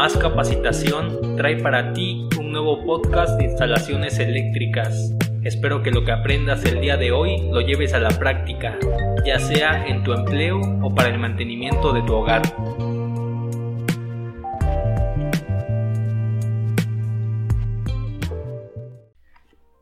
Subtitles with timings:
[0.00, 5.14] Más Capacitación trae para ti un nuevo podcast de instalaciones eléctricas.
[5.44, 8.78] Espero que lo que aprendas el día de hoy lo lleves a la práctica,
[9.26, 12.40] ya sea en tu empleo o para el mantenimiento de tu hogar.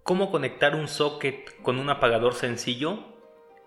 [0.03, 3.05] ¿Cómo conectar un socket con un apagador sencillo?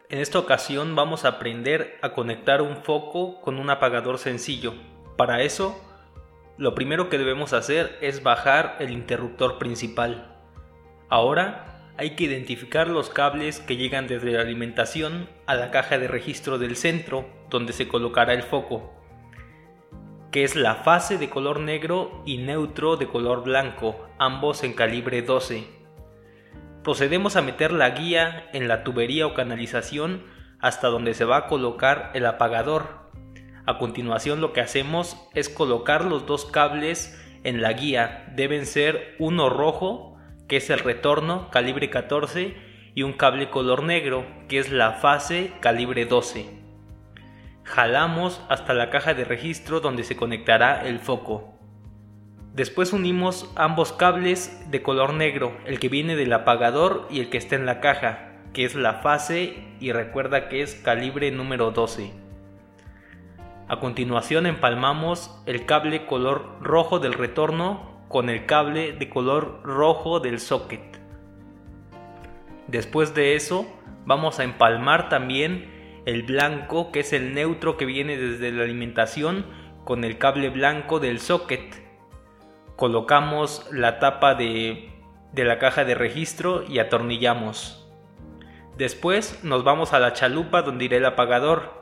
[0.09, 4.73] En esta ocasión vamos a aprender a conectar un foco con un apagador sencillo.
[5.15, 5.79] Para eso,
[6.57, 10.37] lo primero que debemos hacer es bajar el interruptor principal.
[11.09, 16.07] Ahora hay que identificar los cables que llegan desde la alimentación a la caja de
[16.07, 18.93] registro del centro donde se colocará el foco,
[20.31, 25.21] que es la fase de color negro y neutro de color blanco, ambos en calibre
[25.21, 25.67] 12.
[26.83, 30.23] Procedemos a meter la guía en la tubería o canalización
[30.59, 33.00] hasta donde se va a colocar el apagador.
[33.65, 38.31] A continuación lo que hacemos es colocar los dos cables en la guía.
[38.35, 42.55] Deben ser uno rojo, que es el retorno calibre 14,
[42.93, 46.49] y un cable color negro, que es la fase calibre 12.
[47.63, 51.53] Jalamos hasta la caja de registro donde se conectará el foco.
[52.53, 57.37] Después unimos ambos cables de color negro, el que viene del apagador y el que
[57.37, 62.20] está en la caja, que es la fase y recuerda que es calibre número 12.
[63.71, 70.19] A continuación empalmamos el cable color rojo del retorno con el cable de color rojo
[70.19, 70.99] del socket.
[72.67, 73.65] Después de eso
[74.05, 79.45] vamos a empalmar también el blanco que es el neutro que viene desde la alimentación
[79.85, 81.81] con el cable blanco del socket
[82.75, 84.91] colocamos la tapa de,
[85.33, 87.89] la caja de registro y atornillamos.
[88.77, 91.80] Después nos vamos a la chalupa donde irá el apagador.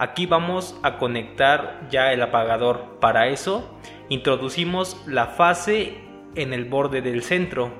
[0.00, 2.96] Aquí vamos a conectar ya el apagador.
[3.00, 5.98] Para eso introducimos la fase
[6.36, 7.70] en el borde del centro.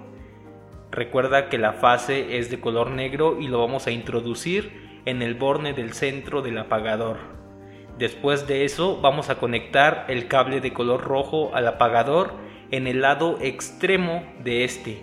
[0.91, 5.35] Recuerda que la fase es de color negro y lo vamos a introducir en el
[5.35, 7.17] borde del centro del apagador.
[7.97, 12.35] Después de eso vamos a conectar el cable de color rojo al apagador
[12.71, 15.03] en el lado extremo de este.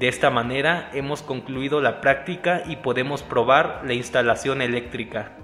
[0.00, 5.36] De esta manera hemos concluido la práctica y podemos probar la instalación eléctrica.